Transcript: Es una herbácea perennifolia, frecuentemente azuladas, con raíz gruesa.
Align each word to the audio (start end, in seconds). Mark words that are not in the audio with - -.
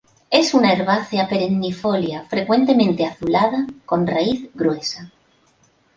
Es 0.31 0.55
una 0.55 0.73
herbácea 0.73 1.29
perennifolia, 1.29 2.23
frecuentemente 2.27 3.05
azuladas, 3.05 3.67
con 3.85 4.07
raíz 4.07 4.49
gruesa. 4.55 5.11